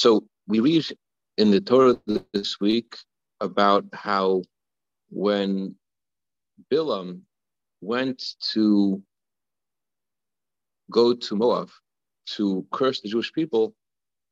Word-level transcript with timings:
So 0.00 0.24
we 0.48 0.60
read 0.60 0.86
in 1.36 1.50
the 1.50 1.60
Torah 1.60 1.94
this 2.32 2.58
week 2.58 2.96
about 3.42 3.84
how 3.92 4.44
when 5.10 5.74
Bilam 6.72 7.20
went 7.82 8.24
to 8.54 9.02
go 10.90 11.12
to 11.12 11.36
Moab 11.36 11.68
to 12.36 12.66
curse 12.72 13.02
the 13.02 13.10
Jewish 13.10 13.30
people, 13.34 13.74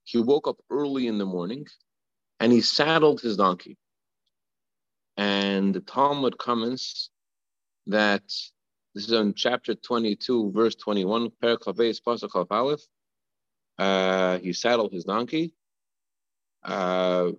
he 0.04 0.16
woke 0.16 0.48
up 0.48 0.56
early 0.70 1.06
in 1.06 1.18
the 1.18 1.26
morning 1.26 1.66
and 2.40 2.50
he 2.50 2.62
saddled 2.62 3.20
his 3.20 3.36
donkey. 3.36 3.76
And 5.18 5.74
the 5.74 5.80
Talmud 5.80 6.38
comments 6.38 7.10
that 7.86 8.22
this 8.94 9.04
is 9.04 9.12
in 9.12 9.34
chapter 9.34 9.74
22, 9.74 10.50
verse 10.50 10.76
21, 10.76 11.28
Perak 11.42 11.60
Aleph. 12.50 12.80
Uh, 13.78 14.38
he 14.38 14.52
saddled 14.52 14.92
his 14.92 15.05
donkey. 15.05 15.55
Uh, 16.64 17.30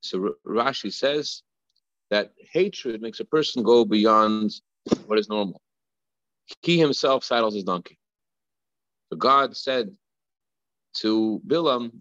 so 0.00 0.34
Rashi 0.46 0.92
says 0.92 1.42
that 2.10 2.32
hatred 2.52 3.00
makes 3.00 3.20
a 3.20 3.24
person 3.24 3.62
go 3.62 3.84
beyond 3.84 4.52
what 5.06 5.18
is 5.18 5.28
normal. 5.28 5.60
He 6.62 6.78
himself 6.78 7.24
saddles 7.24 7.54
his 7.54 7.64
donkey. 7.64 7.98
So 9.10 9.16
God 9.16 9.56
said 9.56 9.94
to 10.96 11.40
Bilam, 11.46 11.92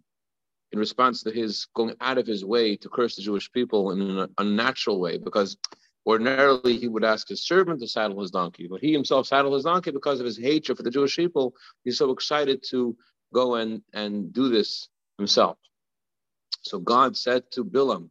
in 0.71 0.79
response 0.79 1.23
to 1.23 1.31
his 1.31 1.67
going 1.75 1.95
out 1.99 2.17
of 2.17 2.27
his 2.27 2.45
way 2.45 2.75
to 2.75 2.89
curse 2.89 3.15
the 3.15 3.21
Jewish 3.21 3.51
people 3.51 3.91
in 3.91 4.01
an 4.01 4.29
unnatural 4.37 4.99
way, 4.99 5.17
because 5.17 5.57
ordinarily 6.05 6.77
he 6.77 6.87
would 6.87 7.03
ask 7.03 7.27
his 7.27 7.45
servant 7.45 7.79
to 7.81 7.87
saddle 7.87 8.21
his 8.21 8.31
donkey, 8.31 8.67
but 8.67 8.79
he 8.79 8.91
himself 8.91 9.27
saddled 9.27 9.53
his 9.53 9.63
donkey 9.63 9.91
because 9.91 10.19
of 10.19 10.25
his 10.25 10.37
hatred 10.37 10.77
for 10.77 10.83
the 10.83 10.91
Jewish 10.91 11.15
people. 11.15 11.55
He's 11.83 11.97
so 11.97 12.11
excited 12.11 12.63
to 12.69 12.95
go 13.33 13.55
and, 13.55 13.81
and 13.93 14.33
do 14.33 14.49
this 14.49 14.87
himself. 15.17 15.57
So 16.61 16.79
God 16.79 17.15
said 17.15 17.43
to 17.51 17.63
Bilam, 17.63 18.09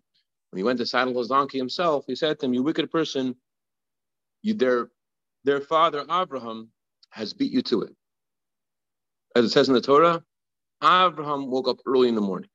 when 0.51 0.57
he 0.57 0.63
went 0.63 0.79
to 0.79 0.87
saddle 0.87 1.19
his 1.19 1.29
donkey 1.29 1.59
himself, 1.59 2.05
he 2.07 2.15
said 2.15 2.39
to 2.39 2.47
him, 2.47 2.55
You 2.55 2.63
wicked 2.63 2.91
person, 2.91 3.37
you, 4.43 4.55
their, 4.55 4.91
their 5.45 5.61
father 5.61 6.05
Abraham 6.11 6.71
has 7.11 7.33
beat 7.35 7.53
you 7.53 7.63
to 7.63 7.83
it. 7.83 7.95
As 9.37 9.45
it 9.45 9.51
says 9.51 9.69
in 9.69 9.75
the 9.75 9.81
Torah, 9.81 10.23
Abraham 10.83 11.51
woke 11.51 11.69
up 11.69 11.79
early 11.87 12.09
in 12.09 12.15
the 12.15 12.21
morning. 12.21 12.51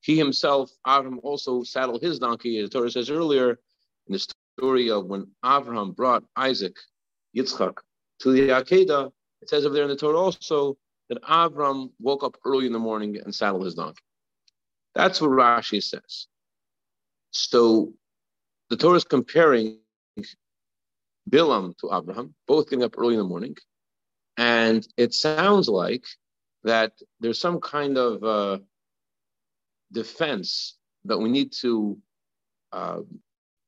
He 0.00 0.18
himself, 0.18 0.70
Abraham, 0.86 1.20
also 1.22 1.62
saddled 1.62 2.02
his 2.02 2.18
donkey, 2.18 2.58
as 2.58 2.68
the 2.68 2.78
Torah 2.78 2.90
says 2.90 3.08
earlier 3.08 3.58
in 4.08 4.12
the 4.12 4.26
story 4.58 4.90
of 4.90 5.06
when 5.06 5.28
Abraham 5.44 5.92
brought 5.92 6.24
Isaac, 6.36 6.76
Yitzchak, 7.36 7.78
to 8.20 8.32
the 8.32 8.48
Akedah. 8.48 9.12
It 9.40 9.48
says 9.48 9.64
over 9.64 9.74
there 9.74 9.84
in 9.84 9.90
the 9.90 9.96
Torah 9.96 10.18
also 10.18 10.76
that 11.08 11.18
Abraham 11.28 11.90
woke 12.00 12.24
up 12.24 12.36
early 12.44 12.66
in 12.66 12.72
the 12.72 12.78
morning 12.78 13.18
and 13.22 13.34
saddled 13.34 13.64
his 13.64 13.74
donkey. 13.74 14.02
That's 14.94 15.20
what 15.20 15.30
Rashi 15.30 15.82
says. 15.82 16.26
So 17.30 17.92
the 18.70 18.76
Torah 18.76 18.96
is 18.96 19.04
comparing 19.04 19.78
Bilam 21.28 21.76
to 21.78 21.90
Abraham, 21.92 22.34
both 22.46 22.68
getting 22.68 22.84
up 22.84 22.98
early 22.98 23.14
in 23.14 23.20
the 23.20 23.24
morning. 23.24 23.56
And 24.36 24.86
it 24.96 25.14
sounds 25.14 25.68
like 25.68 26.04
that 26.64 26.92
there's 27.20 27.40
some 27.40 27.60
kind 27.60 27.98
of 27.98 28.24
uh, 28.24 28.58
defense 29.92 30.76
that 31.04 31.18
we 31.18 31.28
need 31.28 31.52
to 31.60 31.98
uh, 32.72 33.00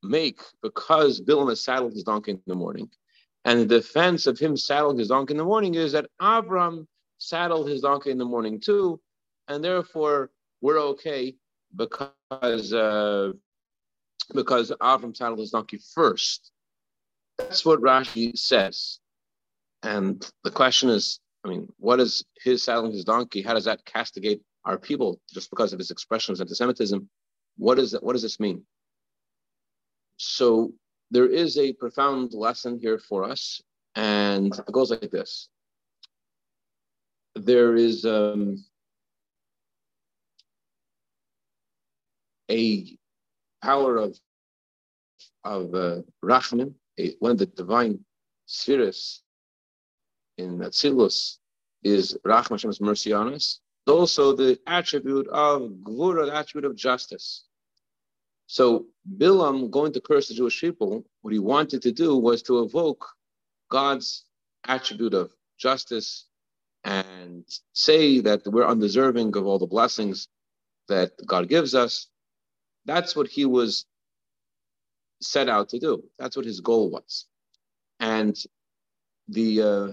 make 0.01 0.41
because 0.61 1.21
Bilam 1.21 1.49
has 1.49 1.63
saddled 1.63 1.93
his 1.93 2.03
donkey 2.03 2.31
in 2.31 2.41
the 2.47 2.55
morning. 2.55 2.89
And 3.43 3.59
the 3.61 3.65
defense 3.65 4.25
of 4.25 4.39
him 4.39 4.57
saddling 4.57 4.97
his 4.97 5.09
donkey 5.09 5.33
in 5.33 5.37
the 5.37 5.43
morning 5.43 5.75
is 5.75 5.91
that 5.91 6.09
Avram 6.19 6.87
saddled 7.17 7.69
his 7.69 7.81
donkey 7.81 8.11
in 8.11 8.17
the 8.17 8.25
morning 8.25 8.59
too, 8.59 8.99
and 9.47 9.63
therefore 9.63 10.31
we're 10.61 10.79
okay 10.79 11.35
because 11.75 12.73
uh, 12.73 13.31
because 14.33 14.71
Avram 14.81 15.15
saddled 15.15 15.39
his 15.39 15.51
donkey 15.51 15.79
first. 15.93 16.51
That's 17.37 17.65
what 17.65 17.81
Rashi 17.81 18.37
says. 18.37 18.99
And 19.83 20.25
the 20.43 20.51
question 20.51 20.89
is, 20.89 21.19
I 21.43 21.49
mean, 21.49 21.67
what 21.77 21.99
is 21.99 22.23
his 22.43 22.63
saddling 22.63 22.93
his 22.93 23.03
donkey? 23.03 23.41
How 23.41 23.53
does 23.53 23.65
that 23.65 23.85
castigate 23.85 24.41
our 24.63 24.77
people 24.77 25.19
just 25.31 25.49
because 25.49 25.73
of 25.73 25.79
his 25.79 25.91
expressions 25.91 26.39
of 26.39 26.45
anti-Semitism? 26.45 27.07
What 27.57 27.77
is 27.77 27.91
that? 27.91 28.03
What 28.03 28.13
does 28.13 28.23
this 28.23 28.39
mean? 28.39 28.63
So 30.17 30.73
there 31.11 31.27
is 31.27 31.57
a 31.57 31.73
profound 31.73 32.33
lesson 32.33 32.79
here 32.79 32.97
for 32.97 33.23
us, 33.23 33.61
and 33.95 34.57
it 34.57 34.71
goes 34.71 34.89
like 34.89 35.11
this. 35.11 35.49
There 37.35 37.75
is 37.75 38.05
um, 38.05 38.63
a 42.49 42.97
power 43.61 43.97
of 43.97 44.17
of 45.43 45.75
uh, 45.75 46.01
Rachman, 46.23 46.73
one 47.19 47.31
of 47.31 47.37
the 47.37 47.45
divine 47.45 47.99
spheres 48.47 49.21
in 50.37 50.59
Atzilus 50.59 51.37
is 51.83 52.17
Rachman 52.25 52.57
Hashem's 52.57 52.81
mercy 52.81 53.13
on 53.13 53.33
us. 53.33 53.59
Also, 53.87 54.35
the 54.35 54.59
attribute 54.65 55.27
of 55.27 55.69
Gvura, 55.83 56.25
the 56.25 56.35
attribute 56.35 56.69
of 56.69 56.75
justice. 56.75 57.45
So, 58.47 58.87
Bilam 59.17 59.69
going 59.69 59.93
to 59.93 60.01
curse 60.01 60.27
the 60.27 60.33
Jewish 60.33 60.59
people, 60.59 61.05
what 61.21 61.33
he 61.33 61.39
wanted 61.39 61.83
to 61.83 61.91
do 61.91 62.17
was 62.17 62.41
to 62.43 62.63
evoke 62.63 63.05
God's 63.69 64.25
attribute 64.67 65.13
of 65.13 65.31
justice 65.59 66.25
and 66.85 67.45
say 67.73 68.21
that 68.21 68.43
we're 68.47 68.67
undeserving 68.67 69.35
of 69.37 69.45
all 69.47 69.59
the 69.59 69.67
blessings 69.67 70.29
that 70.89 71.11
God 71.27 71.49
gives 71.49 71.75
us. 71.75 72.07
That's 72.85 73.15
what 73.15 73.27
he 73.27 73.45
was 73.45 73.85
set 75.21 75.49
out 75.49 75.69
to 75.69 75.79
do. 75.79 76.03
That's 76.19 76.37
what 76.37 76.45
his 76.45 76.61
goal 76.61 76.91
was. 76.91 77.27
And 77.99 78.37
the 79.29 79.61
uh, 79.61 79.87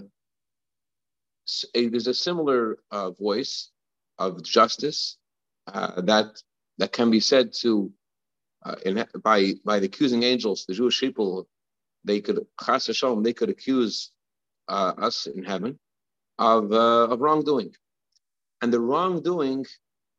a, 1.75 1.87
there's 1.89 2.07
a 2.07 2.13
similar 2.13 2.77
uh, 2.91 3.11
voice 3.11 3.71
of 4.19 4.43
justice 4.43 5.17
uh, 5.67 6.01
that 6.01 6.27
that 6.79 6.93
can 6.93 7.11
be 7.11 7.19
said 7.21 7.53
to 7.61 7.91
uh, 8.65 8.75
in, 8.85 9.05
by 9.23 9.53
by 9.65 9.79
the 9.79 9.87
accusing 9.87 10.23
angels, 10.23 10.65
the 10.67 10.75
Jewish 10.75 10.99
people. 10.99 11.47
They 12.05 12.21
could 12.21 12.45
chas 12.63 12.87
they 13.23 13.33
could 13.33 13.49
accuse 13.49 14.11
uh, 14.69 14.93
us 14.97 15.27
in 15.27 15.43
heaven 15.43 15.79
of 16.39 16.71
uh, 16.71 17.07
of 17.09 17.21
wrongdoing, 17.21 17.73
and 18.61 18.73
the 18.73 18.79
wrongdoing 18.79 19.65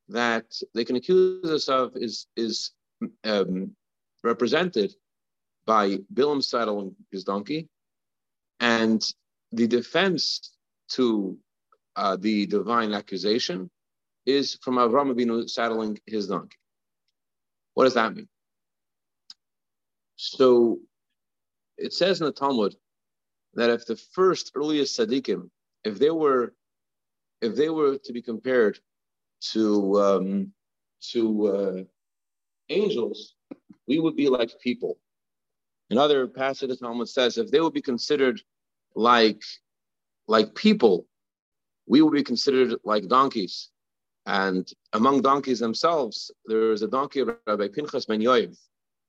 that 0.08 0.46
they 0.74 0.84
can 0.84 0.96
accuse 0.96 1.50
us 1.50 1.68
of 1.68 1.92
is 1.96 2.26
is 2.36 2.72
um, 3.24 3.74
represented 4.22 4.94
by 5.66 5.98
Bilam 6.12 6.42
saddling 6.42 6.94
his 7.10 7.24
donkey, 7.24 7.68
and 8.60 9.02
the 9.52 9.66
defense 9.66 10.52
to 10.90 11.38
uh, 11.96 12.16
the 12.16 12.46
divine 12.46 12.92
accusation 12.92 13.70
is 14.26 14.58
from 14.62 14.76
Avram 14.76 15.12
Avinu 15.14 15.48
saddling 15.48 15.98
his 16.06 16.28
donkey. 16.28 16.56
What 17.74 17.84
does 17.84 17.94
that 17.94 18.14
mean? 18.14 18.28
So 20.16 20.78
it 21.76 21.92
says 21.92 22.20
in 22.20 22.26
the 22.26 22.32
Talmud 22.32 22.74
that 23.54 23.70
if 23.70 23.84
the 23.86 23.96
first 23.96 24.52
earliest 24.54 24.98
tzaddikim, 24.98 25.50
if 25.84 25.98
they 25.98 26.10
were, 26.10 26.54
if 27.40 27.54
they 27.54 27.68
were 27.68 27.98
to 27.98 28.12
be 28.12 28.22
compared 28.22 28.78
to 29.52 30.00
um, 30.00 30.52
to 31.12 31.46
uh, 31.46 31.82
angels, 32.70 33.34
we 33.86 34.00
would 34.00 34.16
be 34.16 34.28
like 34.28 34.50
people. 34.60 34.98
Another 35.90 36.26
passage 36.26 36.70
of 36.70 36.80
Talmud 36.80 37.08
says 37.08 37.38
if 37.38 37.50
they 37.50 37.60
would 37.60 37.74
be 37.74 37.82
considered 37.82 38.40
like 38.94 39.42
like 40.26 40.54
people, 40.54 41.06
we 41.86 42.00
would 42.00 42.14
be 42.14 42.22
considered 42.22 42.78
like 42.84 43.08
donkeys. 43.08 43.70
And 44.26 44.66
among 44.94 45.20
donkeys 45.20 45.58
themselves, 45.58 46.30
there 46.46 46.72
is 46.72 46.80
a 46.80 46.88
donkey 46.88 47.22
Rabbi 47.22 47.68
Pinchas 47.68 48.06
ben 48.06 48.20
Yoyer. 48.20 48.56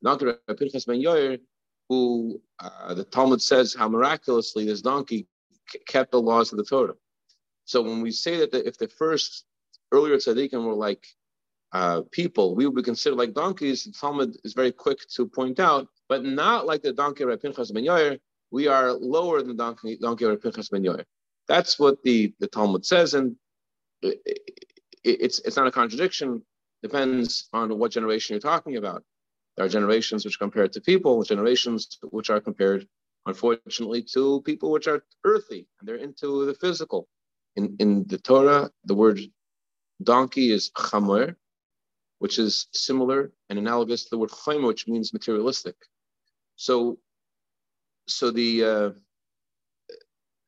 Donkey 0.03 0.25
Rabbi 0.25 0.53
Pinchas 0.59 0.83
ben 0.83 1.01
Yoyer, 1.01 1.39
who 1.87 2.41
uh, 2.59 2.93
the 2.93 3.05
Talmud 3.05 3.41
says 3.41 3.73
how 3.73 3.87
miraculously 3.87 4.65
this 4.65 4.81
donkey 4.81 5.25
kept 5.87 6.11
the 6.11 6.21
laws 6.21 6.51
of 6.51 6.57
the 6.57 6.63
Torah. 6.63 6.95
So 7.65 7.81
when 7.81 8.01
we 8.01 8.11
say 8.11 8.37
that 8.37 8.51
the, 8.51 8.65
if 8.67 8.77
the 8.77 8.87
first 8.87 9.45
earlier 9.91 10.17
tzaddikim 10.17 10.63
were 10.65 10.73
like 10.73 11.05
uh, 11.71 12.01
people, 12.11 12.55
we 12.55 12.65
would 12.65 12.75
be 12.75 12.83
considered 12.83 13.17
like 13.17 13.33
donkeys. 13.33 13.83
The 13.83 13.91
Talmud 13.91 14.37
is 14.43 14.53
very 14.53 14.71
quick 14.71 14.99
to 15.15 15.27
point 15.27 15.59
out, 15.59 15.87
but 16.07 16.23
not 16.23 16.65
like 16.65 16.81
the 16.81 16.93
donkey 16.93 17.23
of 17.23 17.41
Pinchas 17.41 17.71
ben 17.71 17.83
Yoyer, 17.83 18.19
we 18.51 18.67
are 18.67 18.93
lower 18.93 19.41
than 19.41 19.57
donkey, 19.57 19.97
donkey 19.97 20.25
Pinchas 20.37 20.69
ben 20.69 20.83
Yoyer. 20.83 21.05
That's 21.47 21.77
what 21.77 22.01
the, 22.03 22.33
the 22.39 22.47
Talmud 22.47 22.85
says, 22.85 23.13
and 23.13 23.35
it, 24.01 24.19
it's 25.03 25.39
it's 25.39 25.57
not 25.57 25.67
a 25.67 25.71
contradiction. 25.71 26.43
Depends 26.81 27.49
on 27.53 27.77
what 27.77 27.91
generation 27.91 28.33
you're 28.33 28.39
talking 28.39 28.77
about. 28.77 29.03
There 29.55 29.65
are 29.65 29.69
generations 29.69 30.25
which 30.25 30.35
are 30.35 30.39
compared 30.39 30.73
to 30.73 30.81
people, 30.81 31.23
generations 31.23 31.97
which 32.01 32.29
are 32.29 32.41
compared, 32.41 32.87
unfortunately, 33.25 34.03
to 34.13 34.41
people 34.41 34.71
which 34.71 34.87
are 34.87 35.03
earthy 35.23 35.67
and 35.79 35.87
they're 35.87 35.95
into 35.95 36.45
the 36.45 36.53
physical. 36.53 37.07
In 37.55 37.75
in 37.79 38.05
the 38.07 38.17
Torah, 38.17 38.71
the 38.85 38.95
word 38.95 39.19
donkey 40.03 40.51
is 40.51 40.71
chamor, 40.71 41.35
which 42.19 42.39
is 42.39 42.67
similar 42.71 43.31
and 43.49 43.59
analogous 43.59 44.03
to 44.03 44.09
the 44.11 44.17
word 44.17 44.29
chaymer, 44.29 44.67
which 44.67 44.87
means 44.87 45.13
materialistic. 45.13 45.75
So, 46.55 46.99
so 48.07 48.31
the 48.31 48.63
uh, 48.63 48.89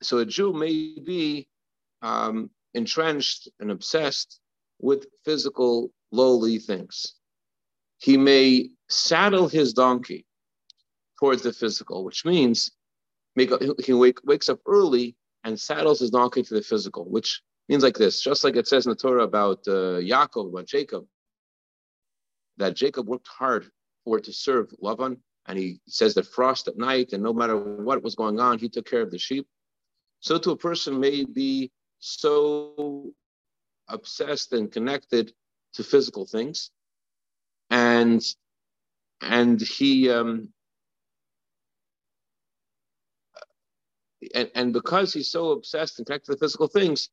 so 0.01 0.19
a 0.19 0.25
Jew 0.25 0.53
may 0.53 0.95
be 0.99 1.47
um, 2.01 2.49
entrenched 2.73 3.49
and 3.59 3.71
obsessed 3.71 4.39
with 4.79 5.07
physical 5.25 5.91
lowly 6.11 6.59
things. 6.59 7.15
He 7.99 8.15
may 8.17 8.69
saddle 8.89 9.47
his 9.47 9.73
donkey 9.73 10.25
towards 11.19 11.41
the 11.41 11.53
physical, 11.53 12.03
which 12.03 12.25
means 12.25 12.71
make, 13.35 13.51
he 13.83 13.93
wake, 13.93 14.19
wakes 14.23 14.49
up 14.49 14.59
early 14.65 15.15
and 15.43 15.59
saddles 15.59 15.99
his 15.99 16.09
donkey 16.09 16.43
to 16.43 16.53
the 16.53 16.61
physical, 16.61 17.05
which 17.05 17.41
means 17.69 17.83
like 17.83 17.97
this, 17.97 18.21
just 18.21 18.43
like 18.43 18.55
it 18.55 18.67
says 18.67 18.85
in 18.85 18.91
the 18.91 18.95
Torah 18.95 19.23
about 19.23 19.59
uh, 19.67 19.99
Yaakov, 19.99 20.49
about 20.49 20.67
Jacob, 20.67 21.05
that 22.57 22.75
Jacob 22.75 23.07
worked 23.07 23.27
hard 23.27 23.69
for 24.03 24.19
to 24.19 24.33
serve 24.33 24.73
Lavan, 24.81 25.17
and 25.47 25.57
he 25.57 25.79
says 25.87 26.13
that 26.15 26.25
frost 26.25 26.67
at 26.67 26.77
night, 26.77 27.13
and 27.13 27.23
no 27.23 27.33
matter 27.33 27.57
what 27.57 28.03
was 28.03 28.15
going 28.15 28.39
on, 28.39 28.57
he 28.57 28.69
took 28.69 28.89
care 28.89 29.01
of 29.01 29.11
the 29.11 29.17
sheep. 29.17 29.47
So 30.19 30.37
to 30.39 30.51
a 30.51 30.57
person 30.57 30.99
may 30.99 31.23
be 31.25 31.71
so 31.99 33.11
obsessed 33.87 34.53
and 34.53 34.71
connected 34.71 35.33
to 35.73 35.83
physical 35.83 36.25
things, 36.25 36.71
and 37.69 38.21
and 39.21 39.61
he 39.61 40.09
um, 40.09 40.49
and, 44.33 44.49
and 44.55 44.73
because 44.73 45.13
he's 45.13 45.31
so 45.31 45.51
obsessed 45.51 45.99
and 45.99 46.05
connected 46.05 46.33
to 46.33 46.37
physical 46.37 46.67
things, 46.67 47.09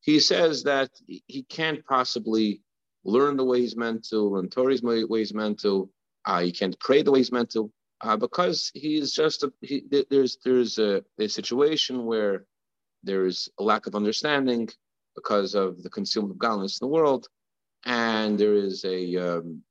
he 0.00 0.18
says 0.18 0.62
that 0.64 0.90
he 1.06 1.42
can't 1.48 1.84
possibly 1.86 2.62
learn 3.04 3.36
the 3.36 3.44
way 3.44 3.60
he's 3.60 3.76
meant 3.76 4.04
to, 4.08 4.16
learn 4.18 4.48
Torah's 4.48 4.82
way 4.82 5.04
he's 5.08 5.34
meant 5.34 5.60
to. 5.60 5.90
Uh, 6.26 6.40
he 6.40 6.52
can't 6.52 6.78
pray 6.80 7.02
the 7.02 7.10
way 7.10 7.20
he's 7.20 7.32
meant 7.32 7.50
to, 7.50 7.70
uh, 8.02 8.16
because 8.16 8.70
he's 8.74 9.12
just 9.12 9.42
a, 9.42 9.52
he, 9.62 9.84
there's 10.10 10.38
there's 10.44 10.78
a, 10.78 11.02
a 11.18 11.28
situation 11.28 12.04
where 12.04 12.44
there's 13.02 13.48
a 13.58 13.62
lack 13.62 13.86
of 13.86 13.94
understanding 13.94 14.68
because 15.14 15.54
of 15.54 15.82
the 15.82 15.90
consumption 15.90 16.30
of 16.30 16.38
godliness 16.38 16.78
in 16.80 16.86
the 16.86 16.92
world, 16.92 17.26
and 17.84 18.38
there 18.38 18.54
is 18.54 18.84
a 18.84 19.16
um, 19.16 19.62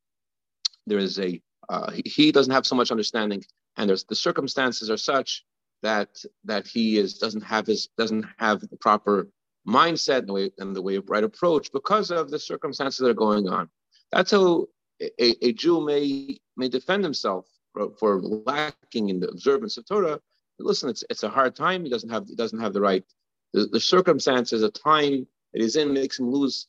there 0.88 1.00
is 1.00 1.20
a 1.20 1.42
uh, 1.70 1.92
he, 1.92 2.02
he 2.06 2.32
doesn't 2.32 2.54
have 2.54 2.66
so 2.66 2.76
much 2.76 2.92
understanding, 2.92 3.44
and 3.78 3.90
there's 3.90 4.06
the 4.06 4.16
circumstances 4.16 4.90
are 4.90 4.98
such 4.98 5.46
that 5.82 6.24
that 6.46 6.68
he 6.68 6.98
is 6.98 7.18
doesn't 7.18 7.42
have 7.42 7.66
his 7.66 7.88
doesn't 7.98 8.26
have 8.38 8.62
the 8.62 8.78
proper 8.78 9.28
mindset 9.68 10.20
and 10.20 10.30
the 10.30 10.34
way 10.34 10.52
and 10.58 10.76
the 10.76 10.82
way 10.82 10.96
of 10.96 11.10
right 11.10 11.24
approach 11.24 11.72
because 11.72 12.12
of 12.12 12.30
the 12.30 12.40
circumstances 12.40 13.00
that 13.00 13.10
are 13.10 13.14
going 13.14 13.48
on. 13.48 13.70
That's 14.12 14.32
how 14.32 14.68
a, 15.02 15.46
a 15.46 15.54
Jew 15.54 15.86
may 15.86 16.40
may 16.58 16.70
defend 16.70 17.04
himself 17.04 17.48
for, 17.74 17.92
for, 18.00 18.22
lacking 18.22 19.10
in 19.10 19.20
the 19.20 19.30
observance 19.30 19.78
of 19.78 19.86
Torah. 19.86 20.20
Listen, 20.60 20.90
it's 20.90 21.04
it's 21.10 21.24
a 21.24 21.30
hard 21.30 21.56
time. 21.56 21.84
He 21.84 21.90
doesn't 21.90 22.10
have 22.10 22.28
he 22.28 22.36
doesn't 22.36 22.60
have 22.60 22.74
the 22.74 22.82
right 22.82 23.06
the, 23.54 23.66
the 23.68 23.80
circumstances, 23.80 24.62
the 24.62 24.72
time 24.72 25.28
that 25.54 25.62
he's 25.62 25.76
in 25.76 25.94
makes 25.94 26.20
him 26.20 26.30
lose 26.30 26.68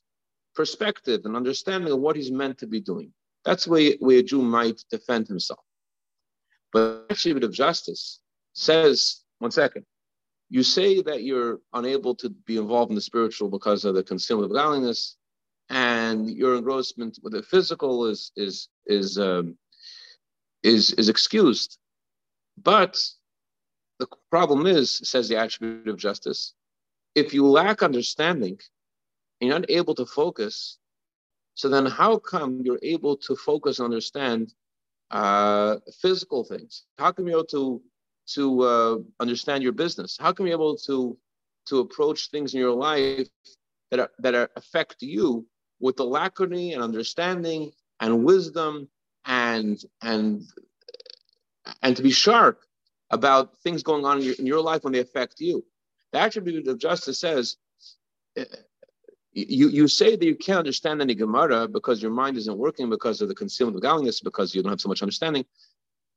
perspective 0.54 1.22
and 1.24 1.36
understanding 1.36 1.92
of 1.92 2.00
what 2.00 2.16
he's 2.16 2.30
meant 2.30 2.58
to 2.58 2.66
be 2.66 2.80
doing. 2.80 3.12
That's 3.44 3.64
the 3.64 3.70
way, 3.70 3.98
way 4.00 4.18
a 4.18 4.22
Jew 4.22 4.42
might 4.42 4.82
defend 4.90 5.28
himself. 5.28 5.60
But 6.72 7.06
attribute 7.10 7.44
of 7.44 7.52
justice 7.52 8.20
says, 8.52 9.22
one 9.38 9.50
second, 9.50 9.84
you 10.48 10.62
say 10.62 11.00
that 11.02 11.22
you're 11.22 11.60
unable 11.72 12.14
to 12.16 12.28
be 12.28 12.56
involved 12.56 12.90
in 12.90 12.96
the 12.96 13.00
spiritual 13.00 13.48
because 13.48 13.84
of 13.84 13.94
the 13.94 14.02
concealment 14.02 14.50
of 14.50 14.56
godliness, 14.56 15.16
and 15.68 16.28
your 16.28 16.56
engrossment 16.56 17.18
with 17.22 17.32
the 17.32 17.42
physical 17.42 18.06
is 18.06 18.32
is 18.36 18.68
is 18.86 19.16
um, 19.18 19.56
is 20.64 20.92
is 20.94 21.08
excused. 21.08 21.78
But 22.60 22.98
the 24.00 24.08
problem 24.30 24.66
is, 24.66 24.98
says 25.04 25.28
the 25.28 25.36
attribute 25.36 25.88
of 25.88 25.96
justice, 25.96 26.54
if 27.14 27.32
you 27.32 27.46
lack 27.46 27.82
understanding 27.82 28.58
and 29.40 29.48
you're 29.48 29.58
not 29.58 29.70
able 29.70 29.94
to 29.94 30.06
focus, 30.06 30.78
so 31.54 31.68
then 31.68 31.86
how 31.86 32.18
come 32.18 32.62
you're 32.64 32.80
able 32.82 33.16
to 33.18 33.36
focus 33.36 33.78
and 33.78 33.84
understand 33.84 34.52
uh, 35.10 35.76
physical 36.00 36.44
things? 36.44 36.84
How 36.98 37.12
come 37.12 37.28
you're 37.28 37.38
able 37.38 37.46
to 37.46 37.82
to 38.34 38.62
uh, 38.62 38.98
understand 39.18 39.62
your 39.62 39.72
business? 39.72 40.16
How 40.20 40.32
can 40.32 40.46
you 40.46 40.50
be 40.50 40.54
able 40.54 40.76
to 40.78 41.16
to 41.66 41.78
approach 41.80 42.30
things 42.30 42.54
in 42.54 42.60
your 42.60 42.74
life 42.74 43.28
that 43.90 44.00
are, 44.00 44.10
that 44.18 44.34
are, 44.34 44.50
affect 44.56 45.02
you 45.02 45.46
with 45.78 46.00
alacrity 46.00 46.72
and 46.72 46.82
understanding 46.82 47.72
and 48.00 48.24
wisdom 48.24 48.88
and 49.26 49.82
and 50.02 50.42
and 51.82 51.96
to 51.96 52.02
be 52.02 52.10
sharp 52.10 52.62
about 53.10 53.58
things 53.58 53.82
going 53.82 54.04
on 54.04 54.18
in 54.18 54.24
your, 54.24 54.34
in 54.34 54.46
your 54.46 54.62
life 54.62 54.84
when 54.84 54.92
they 54.92 55.00
affect 55.00 55.40
you. 55.40 55.64
The 56.12 56.20
attribute 56.20 56.66
of 56.68 56.78
justice 56.78 57.20
says 57.20 57.56
uh, 58.38 58.44
you, 59.32 59.68
you 59.68 59.88
say 59.88 60.16
that 60.16 60.24
you 60.24 60.34
can't 60.34 60.58
understand 60.58 61.00
any 61.00 61.14
Gemara 61.14 61.68
because 61.68 62.02
your 62.02 62.10
mind 62.10 62.36
isn't 62.36 62.58
working 62.58 62.90
because 62.90 63.20
of 63.20 63.28
the 63.28 63.34
concealment 63.34 63.76
of 63.76 63.82
godliness, 63.82 64.20
because 64.20 64.54
you 64.54 64.62
don't 64.62 64.70
have 64.70 64.80
so 64.80 64.88
much 64.88 65.02
understanding. 65.02 65.44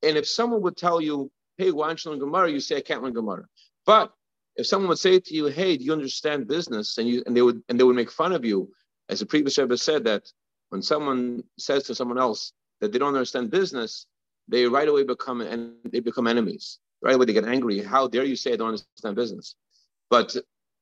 And 0.01 0.17
if 0.17 0.27
someone 0.27 0.61
would 0.61 0.77
tell 0.77 0.99
you, 0.99 1.31
hey, 1.57 1.71
why 1.71 1.87
don't 1.87 2.03
you 2.03 2.11
learn 2.11 2.19
Gemara? 2.19 2.51
You 2.51 2.59
say, 2.59 2.77
I 2.77 2.81
can't 2.81 3.03
learn 3.03 3.13
Gemara. 3.13 3.45
But 3.85 4.11
if 4.55 4.67
someone 4.67 4.89
would 4.89 4.99
say 4.99 5.19
to 5.19 5.33
you, 5.33 5.47
hey, 5.47 5.77
do 5.77 5.83
you 5.83 5.93
understand 5.93 6.47
business? 6.47 6.97
And 6.97 7.07
you 7.07 7.23
and 7.25 7.35
they 7.35 7.41
would 7.41 7.61
and 7.69 7.79
they 7.79 7.83
would 7.83 7.95
make 7.95 8.11
fun 8.11 8.33
of 8.33 8.45
you, 8.45 8.71
as 9.09 9.19
the 9.19 9.25
previous 9.25 9.57
Rebbe 9.57 9.77
said 9.77 10.03
that 10.05 10.23
when 10.69 10.81
someone 10.81 11.43
says 11.57 11.83
to 11.83 11.95
someone 11.95 12.17
else 12.17 12.53
that 12.81 12.91
they 12.91 12.99
don't 12.99 13.15
understand 13.15 13.51
business, 13.51 14.07
they 14.47 14.65
right 14.65 14.87
away 14.87 15.03
become 15.03 15.41
and 15.41 15.73
they 15.85 15.99
become 15.99 16.27
enemies. 16.27 16.79
Right 17.01 17.15
away 17.15 17.25
they 17.25 17.33
get 17.33 17.45
angry. 17.45 17.81
How 17.81 18.07
dare 18.07 18.23
you 18.23 18.35
say 18.35 18.53
I 18.53 18.55
don't 18.55 18.69
understand 18.69 19.15
business? 19.15 19.55
But 20.09 20.35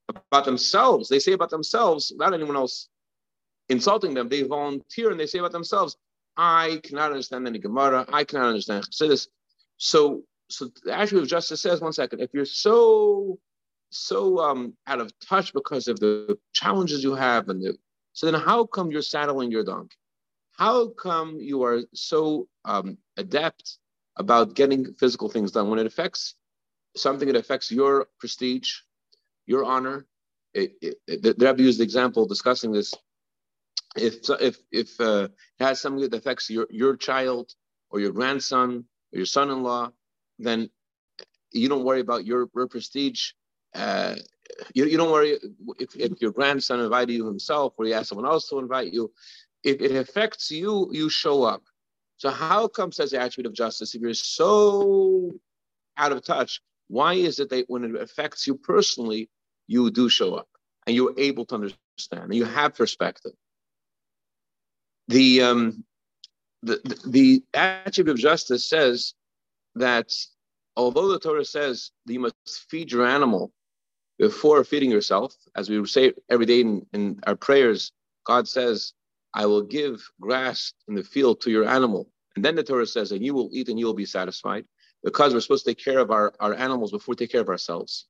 about 0.10 0.46
themselves, 0.46 1.10
they 1.10 1.20
say 1.20 1.34
about 1.34 1.50
themselves, 1.50 2.12
not 2.16 2.34
anyone 2.34 2.56
else 2.56 2.90
insulting 3.70 4.14
them. 4.14 4.30
They 4.30 4.44
volunteer 4.44 5.12
and 5.12 5.20
they 5.20 5.28
say 5.28 5.40
about 5.40 5.52
themselves, 5.52 5.98
I 6.38 6.80
cannot 6.84 7.12
understand 7.12 7.48
any 7.48 7.60
Gemara, 7.60 8.06
I 8.12 8.24
cannot 8.24 8.48
understand 8.48 8.86
Chassidus. 8.86 9.28
So 9.78 10.24
so 10.52 10.70
the 10.84 10.94
attribute 10.94 11.24
of 11.24 11.30
justice 11.30 11.62
says, 11.62 11.82
one 11.82 11.94
second, 11.94 12.20
if 12.22 12.34
you're 12.34 12.46
so 12.46 13.40
so 13.92 14.40
um, 14.40 14.74
out 14.88 15.02
of 15.02 15.12
touch 15.20 15.54
because 15.54 15.88
of 15.88 16.00
the 16.00 16.38
challenges 16.54 17.04
you 17.04 17.14
have, 17.14 17.50
and 17.50 17.62
the, 17.62 17.78
so 18.14 18.30
then 18.30 18.40
how 18.40 18.66
come 18.66 18.92
you're 18.92 19.02
saddling 19.02 19.52
your 19.52 19.64
donkey? 19.64 19.96
How 20.54 20.90
come 20.90 21.38
you 21.40 21.64
are 21.64 21.82
so 21.94 22.48
um, 22.66 22.98
adept 23.18 23.78
about 24.18 24.54
getting 24.54 24.94
physical 24.94 25.30
things 25.30 25.52
done 25.52 25.70
when 25.70 25.80
it 25.80 25.86
affects 25.86 26.36
something 26.96 27.28
that 27.28 27.36
affects 27.38 27.72
your 27.72 28.08
prestige, 28.20 28.76
your 29.46 29.66
honor? 29.66 30.06
It, 30.54 30.74
it, 30.82 30.96
it, 31.08 31.22
the 31.22 31.46
Rebbe 31.46 31.64
used 31.64 31.80
the 31.80 31.84
example 31.84 32.26
discussing 32.26 32.72
this. 32.72 32.94
If 33.96 34.30
if 34.40 34.58
if 34.72 35.02
uh, 35.02 35.30
it 35.60 35.64
has 35.64 35.82
something 35.82 36.10
that 36.10 36.18
affects 36.18 36.50
your 36.50 36.68
your 36.70 36.96
child 36.96 37.52
or 37.90 38.00
your 38.00 38.12
grandson 38.12 38.86
or 39.14 39.18
your 39.18 39.26
son-in-law, 39.26 39.92
then 40.42 40.70
you 41.52 41.70
don't 41.70 41.84
worry 41.84 42.00
about 42.00 42.26
your, 42.26 42.50
your 42.56 42.68
prestige. 42.68 43.32
Uh, 43.74 44.16
you, 44.74 44.86
you 44.86 44.98
don't 44.98 45.12
worry 45.12 45.38
if, 45.80 45.96
if 45.96 46.22
your 46.22 46.32
grandson 46.32 46.80
invited 46.80 47.14
you 47.14 47.26
himself 47.26 47.74
or 47.78 47.86
he 47.86 47.94
asked 47.94 48.10
someone 48.10 48.28
else 48.28 48.50
to 48.50 48.60
invite 48.60 48.92
you. 48.92 49.12
If 49.64 49.82
it 49.82 49.96
affects 49.96 50.52
you, 50.52 50.90
you 50.92 51.10
show 51.10 51.44
up. 51.44 51.64
So 52.18 52.30
how 52.30 52.68
come, 52.68 52.92
says 52.92 53.12
the 53.12 53.20
attribute 53.20 53.48
of 53.48 53.54
justice, 53.54 53.96
if 53.96 54.02
you're 54.02 54.14
so 54.14 55.32
out 55.98 56.12
of 56.12 56.24
touch, 56.24 56.62
why 56.88 57.14
is 57.14 57.40
it 57.40 57.50
that 57.50 57.66
when 57.68 57.84
it 57.84 57.96
affects 57.96 58.46
you 58.46 58.56
personally, 58.56 59.30
you 59.68 59.90
do 59.92 60.10
show 60.10 60.36
up 60.36 60.48
and 60.86 60.96
you're 60.96 61.14
able 61.18 61.46
to 61.46 61.56
understand 61.56 62.26
and 62.26 62.36
you 62.36 62.46
have 62.46 62.76
perspective? 62.76 63.32
The 65.08 65.42
um, 65.42 65.84
the, 66.64 66.80
the, 66.84 67.10
the 67.10 67.44
attribute 67.54 68.16
of 68.16 68.20
justice 68.20 68.70
says 68.70 69.14
that 69.76 70.14
although 70.76 71.10
the 71.12 71.20
Torah 71.20 71.46
says 71.46 71.92
that 72.06 72.14
you 72.14 72.20
must 72.20 72.36
feed 72.70 72.92
your 72.92 73.06
animal 73.06 73.52
before 74.20 74.64
feeding 74.64 74.92
yourself, 74.92 75.36
as 75.56 75.70
we 75.70 75.84
say 75.86 76.14
every 76.30 76.46
day 76.46 76.62
in, 76.62 76.86
in 76.94 77.20
our 77.26 77.36
prayers, 77.36 77.92
God 78.26 78.48
says, 78.48 78.94
I 79.34 79.46
will 79.46 79.64
give 79.64 80.02
grass 80.20 80.74
in 80.88 80.96
the 80.96 81.04
field 81.04 81.42
to 81.42 81.52
your 81.52 81.68
animal. 81.68 82.10
And 82.36 82.46
then 82.46 82.56
the 82.56 82.64
Torah 82.64 82.86
says, 82.86 83.12
and 83.12 83.26
you 83.26 83.34
will 83.34 83.50
eat 83.52 83.70
and 83.70 83.80
you 83.80 83.86
will 83.86 83.94
be 83.94 84.06
satisfied, 84.06 84.66
because 85.04 85.34
we're 85.34 85.40
supposed 85.40 85.66
to 85.66 85.72
take 85.72 85.84
care 85.84 86.00
of 86.00 86.12
our, 86.12 86.34
our 86.40 86.54
animals 86.54 86.92
before 86.92 87.14
we 87.14 87.16
take 87.16 87.32
care 87.32 87.42
of 87.42 87.50
ourselves. 87.50 88.08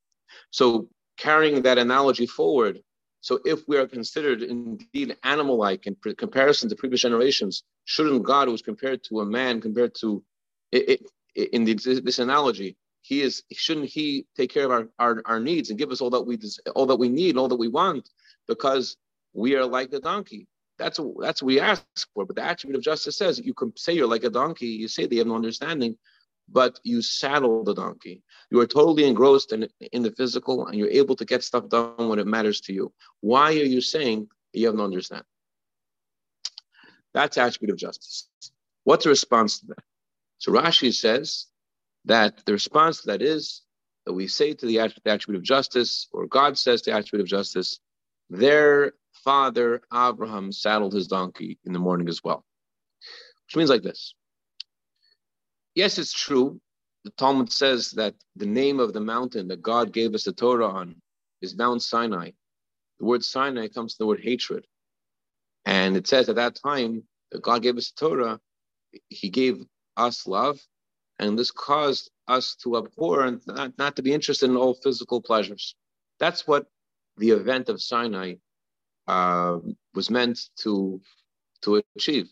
So 0.50 0.90
carrying 1.18 1.62
that 1.62 1.78
analogy 1.78 2.26
forward, 2.26 2.82
so 3.22 3.40
if 3.46 3.68
we 3.68 3.78
are 3.78 3.88
considered 3.88 4.42
indeed 4.42 5.16
animal-like 5.24 5.86
in 5.86 5.96
comparison 6.18 6.70
to 6.70 6.76
previous 6.76 7.02
generations, 7.02 7.64
shouldn't 7.86 8.24
God, 8.24 8.48
who 8.48 8.52
was 8.52 8.64
compared 8.64 9.04
to 9.06 9.22
a 9.22 9.26
man, 9.26 9.62
compared 9.62 9.94
to 10.02 10.24
it, 10.72 11.02
in 11.36 11.64
the, 11.64 11.74
this 11.74 12.20
analogy, 12.20 12.78
he 13.02 13.22
is 13.22 13.44
shouldn't 13.52 13.88
he 13.88 14.26
take 14.36 14.52
care 14.52 14.66
of 14.66 14.72
our, 14.72 14.88
our, 15.00 15.22
our 15.26 15.40
needs 15.40 15.70
and 15.70 15.80
give 15.80 15.92
us 15.92 16.02
all 16.02 16.12
that 16.12 16.22
we 16.22 16.38
all 16.76 16.86
that 16.86 16.98
we 16.98 17.10
need, 17.10 17.38
all 17.38 17.48
that 17.48 17.56
we 17.56 17.68
want, 17.68 18.08
because 18.48 18.98
we 19.34 19.56
are 19.56 19.66
like 19.66 19.92
a 19.94 20.00
donkey. 20.00 20.48
That's 20.78 21.00
that's 21.20 21.42
what 21.42 21.48
we 21.48 21.60
ask 21.60 21.84
for. 22.14 22.26
But 22.26 22.36
the 22.36 22.44
attribute 22.44 22.78
of 22.78 22.84
justice 22.84 23.18
says 23.18 23.40
you 23.40 23.54
can 23.54 23.76
say 23.76 23.94
you're 23.94 24.08
like 24.08 24.24
a 24.24 24.30
donkey. 24.30 24.68
You 24.68 24.88
say 24.88 25.06
they 25.06 25.18
have 25.18 25.28
no 25.28 25.36
understanding, 25.36 25.98
but 26.50 26.80
you 26.84 27.02
saddle 27.02 27.64
the 27.64 27.74
donkey. 27.74 28.22
You 28.50 28.60
are 28.60 28.68
totally 28.68 29.06
engrossed 29.06 29.54
in, 29.54 29.68
in 29.92 30.04
the 30.04 30.12
physical, 30.12 30.68
and 30.68 30.78
you're 30.78 30.90
able 30.90 31.16
to 31.16 31.26
get 31.26 31.44
stuff 31.44 31.70
done 31.70 32.10
when 32.10 32.20
it 32.20 32.28
matters 32.28 32.62
to 32.62 32.74
you. 32.74 32.94
Why 33.22 33.52
are 33.52 33.64
you 33.76 33.82
saying 33.82 34.28
you 34.54 34.68
have 34.68 34.76
no 34.76 34.84
understanding? 34.84 35.26
That's 37.14 37.38
attribute 37.38 37.72
of 37.72 37.78
justice. 37.78 38.30
What's 38.84 39.04
the 39.04 39.10
response 39.10 39.60
to 39.60 39.68
that? 39.68 39.84
So 40.42 40.52
Rashi 40.52 40.92
says 40.92 41.46
that 42.06 42.44
the 42.48 42.54
response 42.54 43.02
to 43.02 43.08
that 43.08 43.22
is 43.22 43.62
that 44.08 44.14
we 44.14 44.28
say 44.28 44.54
to 44.54 44.66
the 44.66 44.80
attribute 44.80 45.38
of 45.38 45.44
justice, 45.44 46.08
or 46.12 46.26
God 46.26 46.58
says 46.58 46.82
to 46.82 46.90
the 46.90 46.98
attribute 46.98 47.22
of 47.22 47.28
justice, 47.30 47.80
their 48.28 48.94
father 49.24 49.84
Abraham 49.94 50.52
saddled 50.52 50.94
his 50.94 51.08
donkey 51.08 51.60
in 51.64 51.74
the 51.74 51.80
morning 51.80 52.10
as 52.10 52.24
well. 52.24 52.44
Which 53.46 53.56
means 53.56 53.70
like 53.70 53.84
this. 53.84 54.16
Yes, 55.76 56.00
it's 56.00 56.12
true. 56.12 56.60
The 57.04 57.12
Talmud 57.12 57.52
says 57.52 57.92
that 57.92 58.16
the 58.36 58.48
name 58.48 58.80
of 58.80 58.94
the 58.94 59.00
mountain 59.00 59.48
that 59.50 59.62
God 59.62 59.94
gave 59.94 60.16
us 60.16 60.24
the 60.24 60.34
Torah 60.34 60.70
on 60.70 60.96
is 61.44 61.56
Mount 61.56 61.84
Sinai. 61.84 62.32
The 62.98 63.06
word 63.06 63.24
Sinai 63.24 63.68
comes 63.68 63.94
from 63.94 64.06
the 64.06 64.08
word 64.08 64.22
hatred. 64.24 64.66
And 65.66 65.96
it 65.96 66.08
says 66.08 66.30
at 66.30 66.38
that 66.38 66.56
time 66.56 67.04
that 67.32 67.44
God 67.44 67.62
gave 67.62 67.78
us 67.78 67.92
the 67.92 68.08
Torah, 68.08 68.40
He 69.10 69.30
gave 69.30 69.64
us 70.08 70.28
love, 70.28 70.60
and 71.20 71.38
this 71.38 71.52
caused 71.52 72.10
us 72.28 72.56
to 72.64 72.78
abhor 72.78 73.26
and 73.26 73.42
not, 73.48 73.78
not 73.78 73.96
to 73.96 74.02
be 74.02 74.14
interested 74.14 74.50
in 74.50 74.58
all 74.58 74.74
physical 74.74 75.22
pleasures. 75.22 75.76
That's 76.20 76.48
what 76.48 76.68
the 77.18 77.32
event 77.32 77.70
of 77.70 77.82
Sinai 77.82 78.36
uh, 79.08 79.58
was 79.94 80.10
meant 80.10 80.38
to, 80.64 81.02
to 81.64 81.84
achieve. 81.96 82.28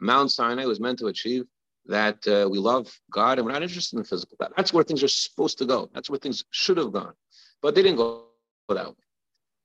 Mount 0.00 0.30
Sinai 0.30 0.66
was 0.66 0.80
meant 0.80 0.98
to 1.00 1.06
achieve 1.06 1.44
that 1.86 2.26
uh, 2.28 2.48
we 2.48 2.58
love 2.58 2.86
God 3.10 3.38
and 3.38 3.46
we're 3.46 3.52
not 3.52 3.62
interested 3.62 3.96
in 3.96 4.02
the 4.02 4.08
physical. 4.08 4.36
That's 4.56 4.72
where 4.72 4.84
things 4.84 5.02
are 5.02 5.08
supposed 5.08 5.58
to 5.58 5.66
go. 5.66 5.90
That's 5.94 6.10
where 6.10 6.18
things 6.18 6.44
should 6.50 6.76
have 6.76 6.92
gone. 6.92 7.14
But 7.62 7.74
they 7.74 7.82
didn't 7.82 7.96
go 7.96 8.24
that 8.68 8.88
way. 8.88 8.94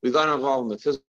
We 0.01 0.11
got 0.11 0.33
involved 0.33 0.63
in 0.63 0.69
the 0.69 0.77
physical 0.77 1.05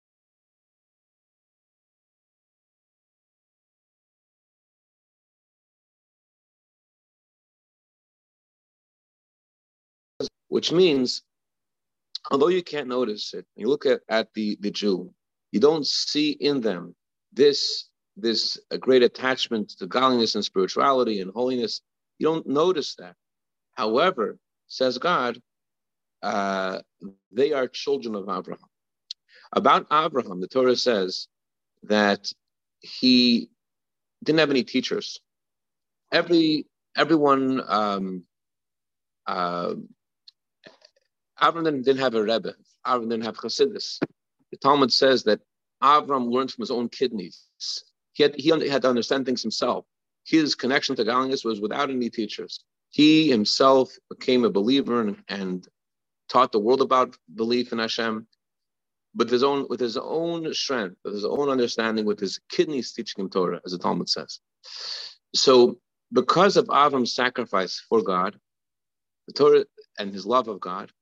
which 10.52 10.70
means, 10.70 11.22
although 12.30 12.48
you 12.48 12.62
can't 12.62 12.86
notice 12.86 13.32
it, 13.32 13.46
you 13.56 13.66
look 13.66 13.86
at, 13.86 14.02
at 14.10 14.28
the, 14.34 14.58
the 14.60 14.70
Jew, 14.70 15.10
you 15.50 15.60
don't 15.60 15.86
see 15.86 16.32
in 16.32 16.60
them 16.60 16.94
this, 17.32 17.88
this 18.18 18.60
great 18.78 19.02
attachment 19.02 19.70
to 19.78 19.86
godliness 19.86 20.34
and 20.34 20.44
spirituality 20.44 21.22
and 21.22 21.30
holiness. 21.32 21.80
You 22.18 22.26
don't 22.26 22.46
notice 22.46 22.96
that. 22.96 23.14
However, 23.76 24.36
says 24.66 24.98
God, 24.98 25.40
uh, 26.22 26.80
they 27.32 27.54
are 27.54 27.66
children 27.66 28.14
of 28.14 28.24
Abraham. 28.24 28.68
About 29.54 29.86
Abraham, 29.90 30.42
the 30.42 30.48
Torah 30.48 30.76
says 30.76 31.28
that 31.84 32.30
he 32.80 33.48
didn't 34.22 34.40
have 34.40 34.50
any 34.50 34.64
teachers. 34.64 35.18
Every 36.12 36.66
everyone 36.94 37.62
um, 37.66 38.24
uh, 39.26 39.76
Avram 41.42 41.64
didn't, 41.64 41.98
have 41.98 42.14
a 42.14 42.22
Rebbe. 42.22 42.54
Avram 42.86 43.10
didn't 43.10 43.24
have 43.24 43.36
Chassidus. 43.36 43.98
The 44.50 44.56
Talmud 44.58 44.92
says 44.92 45.24
that 45.24 45.40
Avram 45.82 46.30
learned 46.30 46.52
from 46.52 46.62
his 46.62 46.70
own 46.70 46.88
kidneys. 46.88 47.46
He 48.12 48.22
had, 48.22 48.34
he 48.36 48.48
had 48.68 48.82
to 48.82 48.88
understand 48.88 49.26
things 49.26 49.42
himself. 49.42 49.84
His 50.24 50.54
connection 50.54 50.94
to 50.96 51.04
godliness 51.04 51.44
was 51.44 51.60
without 51.60 51.90
any 51.90 52.10
teachers. 52.10 52.62
He 52.90 53.28
himself 53.28 53.92
became 54.08 54.44
a 54.44 54.50
believer 54.50 55.00
and, 55.00 55.16
and 55.28 55.66
taught 56.28 56.52
the 56.52 56.60
world 56.60 56.80
about 56.80 57.16
belief 57.34 57.72
in 57.72 57.78
Hashem, 57.78 58.26
but 59.14 59.28
his 59.28 59.42
own, 59.42 59.66
with 59.68 59.80
his 59.80 59.96
own 59.96 60.52
strength, 60.54 60.96
with 61.04 61.14
his 61.14 61.24
own 61.24 61.48
understanding, 61.48 62.04
with 62.04 62.20
his 62.20 62.38
kidneys 62.50 62.92
teaching 62.92 63.24
him 63.24 63.30
Torah, 63.30 63.60
as 63.64 63.72
the 63.72 63.78
Talmud 63.78 64.08
says. 64.08 64.38
So, 65.34 65.78
because 66.12 66.56
of 66.56 66.66
Avram's 66.66 67.14
sacrifice 67.14 67.82
for 67.88 68.02
God, 68.02 68.38
the 69.26 69.32
Torah 69.32 69.64
and 69.98 70.12
his 70.12 70.26
love 70.26 70.48
of 70.48 70.60
God, 70.60 70.92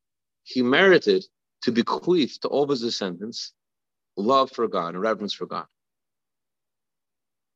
he 0.45 0.63
merited 0.63 1.25
to 1.63 1.73
bequeath 1.73 2.41
to 2.41 2.49
all 2.49 2.67
his 2.67 2.81
descendants 2.81 3.53
love 4.17 4.51
for 4.51 4.69
God 4.69 4.95
and 4.95 5.03
reverence 5.03 5.33
for 5.33 5.47
God. 5.47 5.67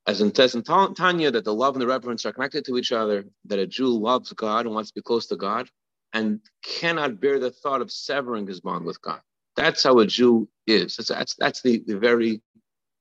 As 0.07 0.21
in 0.21 0.35
says 0.35 0.55
in 0.55 0.63
Tanya, 0.63 1.31
that 1.31 1.45
the 1.45 1.55
love 1.55 1.75
and 1.75 1.83
the 1.83 1.87
reverence 1.87 2.27
are 2.27 2.33
connected 2.33 2.65
to 2.67 2.77
each 2.77 2.93
other, 2.93 3.25
that 3.47 3.59
a 3.59 3.67
Jew 3.67 3.89
loves 3.89 4.33
God 4.33 4.67
and 4.67 4.75
wants 4.75 4.91
to 4.91 4.95
be 4.97 5.03
close 5.03 5.27
to 5.29 5.37
God 5.37 5.71
and 6.13 6.41
cannot 6.63 7.21
bear 7.21 7.39
the 7.39 7.51
thought 7.51 7.81
of 7.81 7.91
severing 7.91 8.47
his 8.47 8.61
bond 8.61 8.85
with 8.85 9.01
God. 9.01 9.21
That's 9.57 9.83
how 9.83 9.99
a 10.01 10.07
Jew 10.07 10.49
is. 10.67 10.97
That's, 10.97 11.09
that's, 11.09 11.35
that's 11.37 11.63
the, 11.63 11.83
the 11.87 11.99
very 11.99 12.43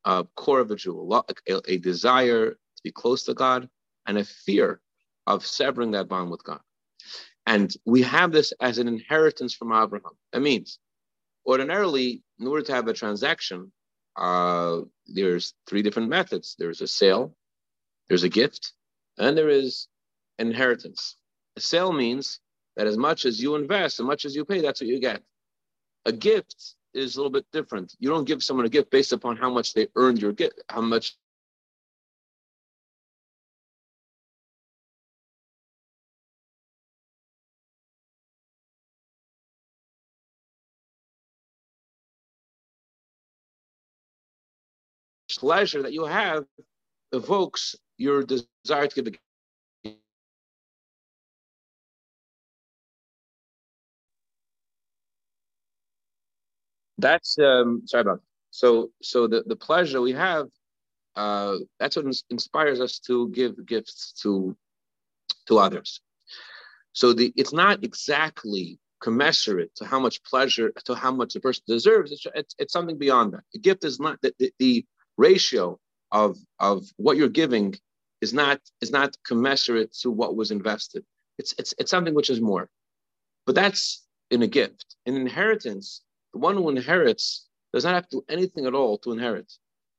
uh, 0.05 0.23
core 0.35 0.59
of 0.61 0.71
a 0.71 0.75
Jew 0.75 1.11
a, 1.11 1.61
a 1.67 1.77
desire 1.77 2.51
to 2.51 2.83
be 2.83 2.91
close 2.91 3.23
to 3.23 3.33
God 3.33 3.67
and 4.07 4.17
a 4.17 4.23
fear 4.23 4.79
of 5.27 5.45
severing 5.45 5.91
that 5.91 6.07
bond 6.07 6.31
with 6.31 6.43
God. 6.43 6.59
And 7.45 7.73
we 7.85 8.01
have 8.03 8.31
this 8.31 8.53
as 8.59 8.77
an 8.77 8.87
inheritance 8.87 9.53
from 9.53 9.71
Abraham. 9.71 10.13
That 10.31 10.41
means, 10.41 10.79
ordinarily, 11.45 12.23
in 12.39 12.47
order 12.47 12.63
to 12.63 12.73
have 12.73 12.87
a 12.87 12.93
transaction, 12.93 13.71
uh, 14.15 14.81
there's 15.07 15.53
three 15.67 15.81
different 15.81 16.09
methods 16.09 16.55
there's 16.57 16.81
a 16.81 16.87
sale, 16.87 17.35
there's 18.07 18.23
a 18.23 18.29
gift, 18.29 18.73
and 19.17 19.37
there 19.37 19.49
is 19.49 19.87
inheritance. 20.39 21.17
A 21.57 21.61
sale 21.61 21.91
means 21.91 22.39
that 22.75 22.87
as 22.87 22.97
much 22.97 23.25
as 23.25 23.41
you 23.41 23.55
invest, 23.55 23.99
as 23.99 24.05
much 24.05 24.25
as 24.25 24.35
you 24.35 24.45
pay, 24.45 24.61
that's 24.61 24.81
what 24.81 24.87
you 24.87 24.99
get. 24.99 25.21
A 26.05 26.11
gift 26.11 26.75
is 26.93 27.15
a 27.15 27.19
little 27.19 27.31
bit 27.31 27.45
different. 27.51 27.93
You 27.99 28.09
don't 28.09 28.25
give 28.25 28.43
someone 28.43 28.65
a 28.65 28.69
gift 28.69 28.91
based 28.91 29.13
upon 29.13 29.37
how 29.37 29.49
much 29.49 29.73
they 29.73 29.87
earned 29.95 30.21
your 30.21 30.33
gift, 30.33 30.61
how 30.69 30.81
much 30.81 31.15
pleasure 45.43 45.83
that 45.83 45.93
you 45.93 46.05
have 46.05 46.45
evokes 47.13 47.75
your 47.97 48.23
desire 48.23 48.87
to 48.87 48.95
give 49.03 49.07
a 49.07 49.11
that's 56.99 57.37
um 57.39 57.83
sorry 57.85 58.01
about 58.01 58.19
that. 58.19 58.27
so 58.51 58.91
so 59.01 59.27
the, 59.27 59.43
the 59.47 59.55
pleasure 59.55 60.01
we 60.01 60.13
have 60.13 60.47
uh 61.17 61.55
that's 61.79 61.95
what 61.97 62.05
inspires 62.31 62.79
us 62.81 62.99
to 62.99 63.29
give 63.29 63.53
gifts 63.65 64.13
to 64.23 64.55
to 65.47 65.59
others. 65.59 66.01
So 66.93 67.13
the 67.13 67.33
it's 67.35 67.53
not 67.53 67.83
exactly 67.83 68.79
commensurate 69.01 69.75
to 69.75 69.85
how 69.85 69.99
much 69.99 70.23
pleasure 70.23 70.71
to 70.85 70.95
how 70.95 71.11
much 71.11 71.35
a 71.35 71.39
person 71.41 71.63
deserves. 71.67 72.11
It's, 72.11 72.25
it's, 72.35 72.55
it's 72.59 72.73
something 72.73 72.97
beyond 72.97 73.33
that. 73.33 73.43
The 73.53 73.59
gift 73.59 73.85
is 73.85 73.99
not 73.99 74.19
the, 74.21 74.33
the, 74.39 74.53
the 74.59 74.85
ratio 75.17 75.79
of 76.11 76.37
of 76.59 76.85
what 76.97 77.17
you're 77.17 77.29
giving 77.29 77.75
is 78.21 78.33
not 78.33 78.59
is 78.81 78.91
not 78.91 79.17
commensurate 79.25 79.93
to 80.01 80.11
what 80.11 80.35
was 80.35 80.51
invested. 80.51 81.03
It's 81.37 81.53
it's 81.57 81.73
it's 81.77 81.91
something 81.91 82.13
which 82.13 82.29
is 82.29 82.41
more. 82.41 82.69
But 83.45 83.55
that's 83.55 84.05
in 84.31 84.41
a 84.43 84.47
gift. 84.47 84.95
In 85.05 85.15
inheritance, 85.15 86.01
the 86.33 86.39
one 86.39 86.55
who 86.55 86.69
inherits 86.69 87.47
does 87.73 87.83
not 87.83 87.95
have 87.95 88.07
to 88.09 88.17
do 88.17 88.25
anything 88.29 88.65
at 88.65 88.73
all 88.73 88.97
to 88.99 89.11
inherit. 89.11 89.51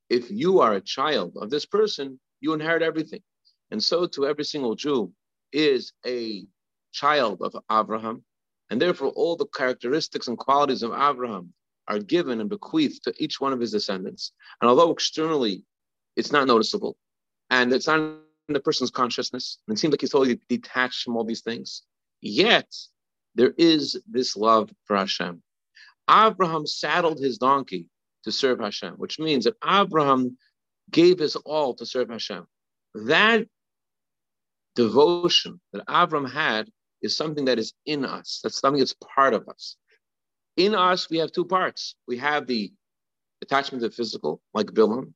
If 0.09 0.31
you 0.31 0.61
are 0.61 0.75
a 0.75 0.81
child 0.81 1.37
of 1.37 1.51
this 1.51 1.67
person, 1.67 2.21
you 2.41 2.53
inherit 2.55 2.83
everything. 2.83 3.23
And 3.71 3.83
so 3.83 4.07
to 4.07 4.27
every 4.27 4.45
single 4.45 4.75
Jew 4.75 5.13
is 5.53 5.93
a 6.07 6.47
child 6.93 7.43
of 7.43 7.57
Abraham, 7.71 8.25
and 8.71 8.81
therefore 8.81 9.09
all 9.09 9.37
the 9.37 9.47
characteristics 9.47 10.29
and 10.29 10.39
qualities 10.39 10.83
of 10.83 10.93
Abraham 10.93 11.53
are 11.89 11.99
given 11.99 12.41
and 12.41 12.49
bequeathed 12.49 13.05
to 13.05 13.15
each 13.19 13.41
one 13.41 13.53
of 13.53 13.61
his 13.61 13.73
descendants. 13.73 14.33
And 14.61 14.69
although 14.69 14.91
externally 14.91 15.65
it's 16.17 16.33
not 16.33 16.47
noticeable 16.47 16.97
and 17.51 17.73
it's 17.73 17.87
not 17.87 17.99
in 17.99 18.53
the 18.53 18.61
person's 18.61 18.91
consciousness, 18.91 19.59
and 19.67 19.77
it 19.77 19.81
seems 19.81 19.93
like 19.93 20.01
he's 20.01 20.11
totally 20.11 20.41
detached 20.49 21.03
from 21.03 21.17
all 21.17 21.25
these 21.25 21.43
things, 21.43 21.83
yet 22.21 22.71
there 23.35 23.55
is 23.57 24.01
this 24.07 24.37
love 24.37 24.71
for 24.85 24.97
Hashem. 24.97 25.43
Abraham 26.11 26.67
saddled 26.67 27.19
his 27.19 27.39
donkey 27.39 27.87
to 28.25 28.33
serve 28.33 28.61
Hashem, 28.61 28.95
which 28.95 29.19
means 29.19 29.45
that 29.45 29.57
Abraham 29.65 30.37
gave 30.91 31.19
his 31.19 31.37
all 31.37 31.75
to 31.75 31.87
serve 31.87 32.11
Hashem. 32.11 32.47
That 32.95 33.47
devotion 34.75 35.61
that 35.73 35.85
Abraham 35.89 36.29
had 36.29 36.69
is 37.03 37.17
something 37.17 37.47
that 37.47 37.59
is 37.59 37.73
in 37.87 38.05
us. 38.05 38.41
That's 38.43 38.61
something 38.61 38.81
that's 38.81 38.97
part 39.15 39.35
of 39.35 39.49
us. 39.49 39.77
In 40.57 40.75
us, 40.75 41.11
we 41.11 41.19
have 41.19 41.33
two 41.33 41.45
parts. 41.45 41.97
We 42.07 42.19
have 42.19 42.47
the 42.47 42.73
attachment 43.43 43.83
to 43.83 43.89
the 43.89 43.95
physical, 43.95 44.41
like 44.53 44.67
Bilam, 44.67 45.13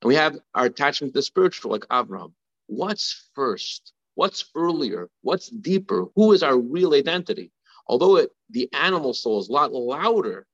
and 0.00 0.08
we 0.08 0.14
have 0.14 0.38
our 0.54 0.66
attachment 0.66 1.12
to 1.12 1.18
the 1.18 1.22
spiritual, 1.22 1.70
like 1.70 1.86
Avram. 1.88 2.32
What's 2.66 3.30
first? 3.34 3.92
What's 4.14 4.50
earlier? 4.54 5.08
What's 5.22 5.48
deeper? 5.48 6.06
Who 6.16 6.32
is 6.32 6.42
our 6.42 6.58
real 6.58 6.94
identity? 6.94 7.52
Although 7.86 8.16
it, 8.16 8.30
the 8.50 8.68
animal 8.72 9.14
soul 9.14 9.38
is 9.40 9.48
a 9.48 9.52
lot 9.52 9.72
louder, 9.72 10.46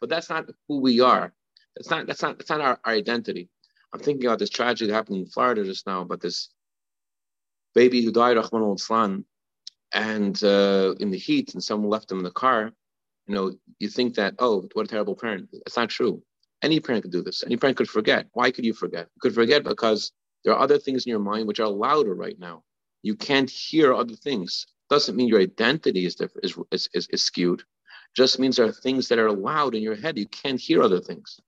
but 0.00 0.08
that's 0.08 0.30
not 0.30 0.46
who 0.68 0.80
we 0.80 1.00
are. 1.00 1.32
That's 1.76 1.90
not 1.90 2.06
that's 2.06 2.22
not 2.22 2.38
that's 2.38 2.50
not 2.50 2.60
our, 2.60 2.80
our 2.84 2.92
identity. 2.92 3.48
I'm 3.92 4.00
thinking 4.00 4.26
about 4.26 4.38
this 4.38 4.50
tragedy 4.50 4.90
that 4.90 4.94
happened 4.96 5.18
in 5.18 5.26
Florida 5.26 5.64
just 5.64 5.86
now 5.86 6.02
about 6.02 6.20
this 6.20 6.50
baby 7.74 8.02
who 8.02 8.12
died, 8.12 8.36
Rahman 8.36 8.76
al 8.90 9.24
and 9.94 10.44
uh, 10.44 10.94
in 11.00 11.10
the 11.10 11.18
heat, 11.18 11.54
and 11.54 11.62
someone 11.62 11.90
left 11.90 12.10
him 12.10 12.18
in 12.18 12.24
the 12.24 12.30
car. 12.30 12.72
You 13.28 13.34
know, 13.34 13.52
you 13.78 13.88
think 13.88 14.14
that, 14.14 14.34
oh, 14.38 14.68
what 14.72 14.86
a 14.86 14.88
terrible 14.88 15.14
parent. 15.14 15.50
It's 15.52 15.76
not 15.76 15.90
true. 15.90 16.22
Any 16.62 16.80
parent 16.80 17.02
could 17.02 17.12
do 17.12 17.22
this. 17.22 17.44
Any 17.44 17.56
parent 17.56 17.76
could 17.76 17.88
forget. 17.88 18.26
Why 18.32 18.50
could 18.50 18.64
you 18.64 18.72
forget? 18.72 19.08
You 19.14 19.20
could 19.20 19.34
forget 19.34 19.64
because 19.64 20.12
there 20.44 20.54
are 20.54 20.60
other 20.60 20.78
things 20.78 21.04
in 21.06 21.10
your 21.10 21.20
mind 21.20 21.46
which 21.46 21.60
are 21.60 21.68
louder 21.68 22.14
right 22.14 22.38
now. 22.38 22.64
You 23.02 23.14
can't 23.14 23.50
hear 23.50 23.94
other 23.94 24.14
things. 24.14 24.66
Doesn't 24.90 25.14
mean 25.14 25.28
your 25.28 25.40
identity 25.40 26.06
is, 26.06 26.14
different, 26.14 26.46
is, 26.72 26.88
is, 26.94 27.08
is 27.12 27.22
skewed. 27.22 27.62
Just 28.16 28.38
means 28.38 28.56
there 28.56 28.66
are 28.66 28.72
things 28.72 29.08
that 29.08 29.18
are 29.18 29.30
loud 29.30 29.74
in 29.74 29.82
your 29.82 29.94
head. 29.94 30.18
You 30.18 30.26
can't 30.26 30.60
hear 30.60 30.82
other 30.82 31.00
things. 31.00 31.38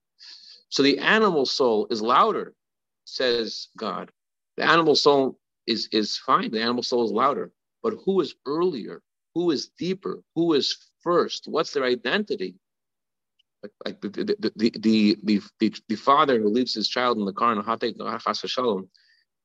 So 0.68 0.82
the 0.82 0.98
animal 0.98 1.46
soul 1.46 1.86
is 1.90 2.02
louder, 2.02 2.54
says 3.06 3.68
God. 3.76 4.12
The 4.58 4.64
animal 4.64 4.94
soul 4.94 5.38
is, 5.66 5.88
is 5.92 6.18
fine. 6.18 6.50
The 6.50 6.60
animal 6.60 6.82
soul 6.82 7.06
is 7.06 7.10
louder. 7.10 7.50
But 7.82 7.94
who 8.04 8.20
is 8.20 8.34
earlier? 8.46 9.02
Who 9.34 9.50
is 9.50 9.70
deeper? 9.78 10.22
Who 10.34 10.52
is 10.52 10.76
first? 11.02 11.46
What's 11.46 11.72
their 11.72 11.84
identity? 11.84 12.56
Like, 13.62 13.72
like 13.84 14.00
the, 14.00 14.08
the, 14.08 14.52
the, 14.56 14.72
the, 14.78 15.16
the, 15.58 15.74
the, 15.88 15.96
father 15.96 16.40
who 16.40 16.48
leaves 16.48 16.74
his 16.74 16.88
child 16.88 17.18
in 17.18 17.26
the 17.26 17.32
car 17.32 17.52
in 17.52 17.58
a 17.58 18.34
shalom 18.48 18.88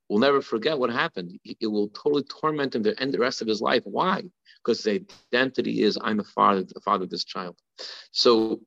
will 0.10 0.20
never 0.20 0.42
forget 0.42 0.78
what 0.78 0.90
happened. 0.90 1.38
It 1.44 1.68
will 1.68 1.90
totally 1.90 2.24
torment 2.24 2.76
him 2.76 2.84
the, 2.84 3.00
end, 3.02 3.14
the 3.14 3.20
rest 3.20 3.42
of 3.42 3.48
his 3.48 3.62
life. 3.62 3.82
Why? 3.86 4.24
Because 4.64 4.84
the 4.84 5.06
identity 5.34 5.84
is 5.84 5.98
I'm 6.02 6.18
the 6.18 6.24
father, 6.24 6.64
the 6.64 6.80
father 6.82 7.04
of 7.04 7.10
this 7.10 7.26
child. 7.26 7.58
So 8.12 8.62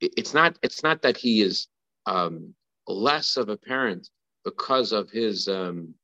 it's 0.00 0.34
not 0.34 0.58
it's 0.62 0.82
not 0.82 1.02
that 1.02 1.16
he 1.16 1.42
is 1.42 1.68
um, 2.06 2.54
less 2.86 3.36
of 3.36 3.48
a 3.48 3.56
parent 3.56 4.08
because 4.44 4.92
of 4.92 5.10
his 5.10 5.48
um, 5.48 5.94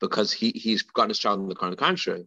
because 0.00 0.32
he 0.32 0.50
he's 0.50 0.82
gotten 0.82 1.10
his 1.10 1.18
child 1.18 1.40
in 1.40 1.48
the 1.48 1.54
car. 1.54 1.66
On 1.66 1.70
the 1.70 1.76
contrary, 1.76 2.26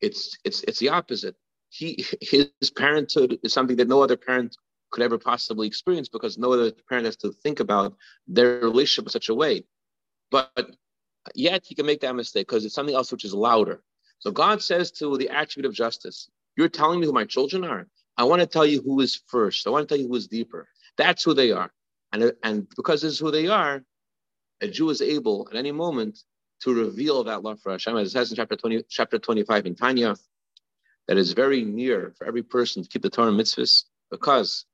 it's 0.00 0.36
it's 0.44 0.62
it's 0.62 0.78
the 0.78 0.90
opposite. 0.90 1.36
He 1.70 2.04
his 2.20 2.70
parenthood 2.74 3.38
is 3.42 3.52
something 3.52 3.76
that 3.76 3.88
no 3.88 4.02
other 4.02 4.16
parent 4.16 4.56
could 4.90 5.02
ever 5.02 5.18
possibly 5.18 5.66
experience 5.66 6.08
because 6.08 6.38
no 6.38 6.52
other 6.52 6.72
parent 6.88 7.04
has 7.04 7.16
to 7.16 7.32
think 7.32 7.60
about 7.60 7.94
their 8.26 8.60
relationship 8.60 9.06
in 9.06 9.10
such 9.10 9.28
a 9.28 9.34
way. 9.34 9.64
But 10.30 10.76
yet 11.34 11.64
he 11.66 11.74
can 11.74 11.86
make 11.86 12.00
that 12.00 12.14
mistake 12.14 12.46
because 12.48 12.64
it's 12.64 12.74
something 12.74 12.94
else 12.94 13.12
which 13.12 13.24
is 13.24 13.34
louder. 13.34 13.82
So 14.18 14.30
God 14.30 14.62
says 14.62 14.90
to 14.92 15.16
the 15.16 15.28
attribute 15.28 15.68
of 15.68 15.74
justice, 15.74 16.30
You're 16.56 16.68
telling 16.68 17.00
me 17.00 17.06
who 17.06 17.12
my 17.12 17.24
children 17.24 17.64
are. 17.64 17.86
I 18.16 18.24
want 18.24 18.40
to 18.40 18.46
tell 18.46 18.66
you 18.66 18.82
who 18.82 19.00
is 19.00 19.20
first. 19.26 19.66
I 19.66 19.70
want 19.70 19.88
to 19.88 19.94
tell 19.94 20.02
you 20.02 20.08
who 20.08 20.16
is 20.16 20.26
deeper. 20.26 20.68
That's 20.96 21.22
who 21.22 21.34
they 21.34 21.52
are. 21.52 21.70
And, 22.12 22.32
and 22.42 22.68
because 22.74 23.02
this 23.02 23.12
is 23.12 23.18
who 23.18 23.30
they 23.30 23.46
are, 23.46 23.84
a 24.60 24.68
Jew 24.68 24.90
is 24.90 25.00
able 25.00 25.46
at 25.50 25.56
any 25.56 25.70
moment 25.70 26.18
to 26.62 26.74
reveal 26.74 27.22
that 27.24 27.42
love 27.42 27.60
for 27.60 27.70
Hashem, 27.70 27.96
as 27.96 28.08
it 28.08 28.10
says 28.10 28.30
in 28.30 28.36
chapter 28.36 28.56
20, 28.56 28.82
chapter 28.88 29.18
25 29.18 29.66
in 29.66 29.74
Tanya, 29.76 30.16
that 31.08 31.16
is 31.16 31.32
very 31.32 31.64
near 31.64 32.14
for 32.16 32.26
every 32.26 32.42
person 32.42 32.82
to 32.82 32.88
keep 32.88 33.02
the 33.02 33.10
Torah 33.10 33.32
mitzvahs, 33.32 33.84
because 34.10 34.66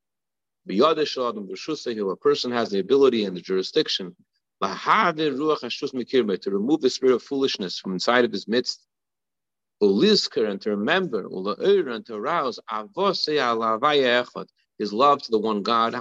a 0.69 2.15
person 2.17 2.51
has 2.51 2.69
the 2.69 2.79
ability 2.79 3.25
and 3.25 3.35
the 3.35 3.41
jurisdiction 3.41 4.15
to 4.61 6.51
remove 6.51 6.81
the 6.81 6.89
spirit 6.89 7.15
of 7.15 7.23
foolishness 7.23 7.79
from 7.79 7.93
inside 7.93 8.25
of 8.25 8.31
his 8.31 8.47
midst, 8.47 8.85
and 9.81 10.61
to 10.61 10.69
remember, 10.69 11.27
and 11.89 12.05
to 12.05 12.15
arouse 12.15 12.59
his 14.77 14.91
love 14.93 15.21
to 15.21 15.31
the 15.31 15.39
one 15.39 15.61
God, 15.61 15.93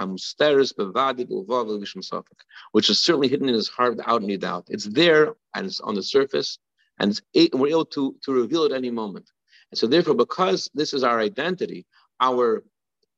which 2.72 2.90
is 2.90 3.00
certainly 3.00 3.28
hidden 3.28 3.48
in 3.48 3.54
his 3.54 3.68
heart 3.68 3.96
without 3.96 4.22
any 4.22 4.36
doubt. 4.36 4.66
It's 4.68 4.84
there 4.84 5.34
and 5.54 5.66
it's 5.66 5.80
on 5.80 5.94
the 5.94 6.02
surface, 6.02 6.58
and 6.98 7.20
we're 7.52 7.68
able 7.68 7.84
to, 7.86 8.16
to 8.22 8.32
reveal 8.32 8.64
it 8.64 8.72
any 8.72 8.90
moment. 8.90 9.30
And 9.70 9.78
so, 9.78 9.86
therefore, 9.86 10.14
because 10.14 10.70
this 10.74 10.92
is 10.92 11.04
our 11.04 11.20
identity, 11.20 11.86
our 12.20 12.64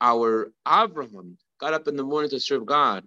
our 0.01 0.53
Abraham 0.69 1.39
got 1.59 1.75
up 1.75 1.89
in 1.89 1.97
the 1.97 2.05
morning 2.05 2.31
to 2.31 2.41
serve 2.41 2.67
God. 2.67 3.05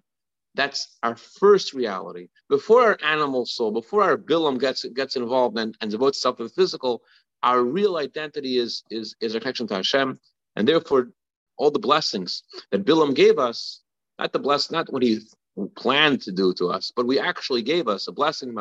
That's 0.56 0.98
our 1.04 1.16
first 1.16 1.74
reality. 1.74 2.30
Before 2.50 2.82
our 2.82 2.98
animal 3.04 3.46
soul, 3.46 3.72
before 3.72 4.04
our 4.04 4.18
Bilam 4.18 4.60
gets 4.60 4.84
gets 4.86 5.16
involved 5.16 5.58
and, 5.58 5.78
and 5.82 5.92
devotes 5.92 6.18
itself 6.18 6.38
to 6.38 6.44
the 6.44 6.50
physical, 6.50 7.04
our 7.44 7.64
real 7.64 7.98
identity 7.98 8.58
is 8.58 8.84
is 8.90 9.16
is 9.22 9.36
our 9.36 9.40
connection 9.42 9.68
to 9.68 9.76
Hashem, 9.76 10.20
and 10.56 10.68
therefore 10.68 11.12
all 11.58 11.72
the 11.72 11.80
blessings 11.80 12.44
that 12.72 12.86
Bilam 12.86 13.14
gave 13.14 13.38
us, 13.38 13.82
not 14.18 14.34
the 14.34 14.40
bless, 14.40 14.72
not 14.72 14.92
what 14.92 15.04
he 15.04 15.20
planned 15.76 16.22
to 16.22 16.32
do 16.32 16.54
to 16.54 16.70
us, 16.70 16.92
but 16.96 17.06
we 17.06 17.20
actually 17.20 17.62
gave 17.62 17.88
us 17.88 18.08
a 18.08 18.12
blessing, 18.12 18.56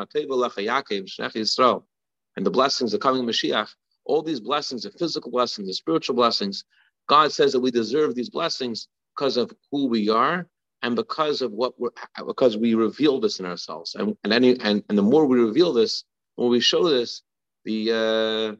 and 2.35 2.45
the 2.45 2.51
blessings 2.51 2.93
of 2.93 2.99
coming 2.99 3.23
Mashiach, 3.25 3.69
all 4.09 4.23
these 4.23 4.39
blessings, 4.39 4.83
the 4.83 4.89
physical 4.91 5.29
blessings, 5.29 5.67
the 5.67 5.73
spiritual 5.73 6.15
blessings, 6.15 6.65
God 7.07 7.31
says 7.31 7.51
that 7.53 7.59
we 7.59 7.69
deserve 7.71 8.15
these 8.15 8.29
blessings 8.29 8.87
because 9.15 9.37
of 9.37 9.53
who 9.71 9.87
we 9.87 10.09
are 10.09 10.47
and 10.81 10.95
because 10.95 11.41
of 11.41 11.51
what 11.51 11.79
we're 11.79 11.91
because 12.25 12.57
we 12.57 12.73
reveal 12.73 13.19
this 13.19 13.39
in 13.39 13.45
ourselves. 13.45 13.95
And 13.95 14.17
and 14.23 14.33
any 14.33 14.59
and, 14.61 14.83
and 14.89 14.97
the 14.97 15.03
more 15.03 15.25
we 15.25 15.39
reveal 15.39 15.73
this, 15.73 16.03
when 16.35 16.49
we 16.49 16.59
show 16.59 16.89
this, 16.89 17.21
the 17.65 17.91
uh, 17.91 18.55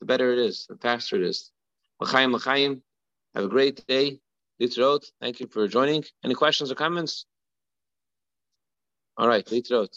the 0.00 0.06
better 0.06 0.32
it 0.32 0.38
is, 0.38 0.66
the 0.68 0.76
faster 0.76 1.16
it 1.16 1.22
is. 1.22 1.50
L'chaim, 2.00 2.32
l'chaim. 2.34 2.82
Have 3.34 3.44
a 3.44 3.48
great 3.48 3.86
day. 3.86 4.20
Litrot. 4.60 5.04
Thank 5.22 5.40
you 5.40 5.46
for 5.46 5.66
joining. 5.68 6.04
Any 6.22 6.34
questions 6.34 6.70
or 6.70 6.74
comments? 6.74 7.24
All 9.16 9.28
right, 9.28 9.46
Litrot. 9.46 9.94